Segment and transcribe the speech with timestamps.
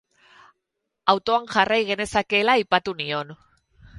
[1.13, 3.37] Autoan jarrai genezakeela aipatu nion.